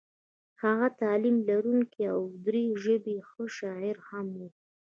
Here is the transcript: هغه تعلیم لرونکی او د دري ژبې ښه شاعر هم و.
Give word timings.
هغه 0.63 0.87
تعلیم 1.01 1.37
لرونکی 1.49 2.03
او 2.13 2.19
د 2.29 2.33
دري 2.45 2.65
ژبې 2.83 3.17
ښه 3.29 3.43
شاعر 3.57 3.95
هم 4.09 4.27
و. 4.39 4.41